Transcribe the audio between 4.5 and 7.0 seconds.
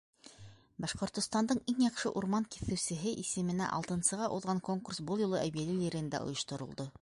конкурс был юлы Әбйәлил ерендә ойошторолдо.